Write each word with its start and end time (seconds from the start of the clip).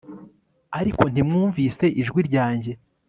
ariko 0.79 1.03
ntimwumvise 1.11 1.85
ijwi 2.01 2.19
ryanjye 2.27 2.71